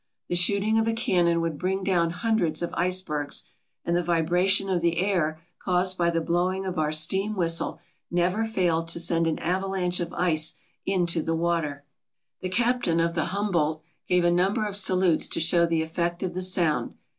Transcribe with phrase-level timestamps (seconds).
[0.29, 3.43] The shooting of a cannon would bring down hundreds of icebergs,
[3.85, 8.43] and the vibration of the air caused by the blowing of our steam whistle never
[8.43, 10.55] failed to send an avalanche of ice
[10.87, 11.85] into the water.
[12.41, 15.27] 89 ALASKA OUR NORTHERN WONDERLAND The captain of the Humboldt gave a number of salutes
[15.27, 16.95] to show the effect of the sound.